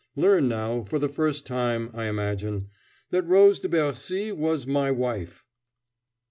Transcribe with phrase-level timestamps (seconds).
[0.15, 2.71] Learn now, for the first time, I imagine,
[3.11, 5.43] that Rose de Bercy was my wife."